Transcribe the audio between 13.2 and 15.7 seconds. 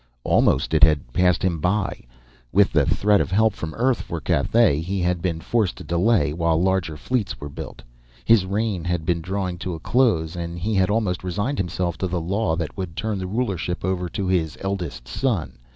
rulership over to his eldest son.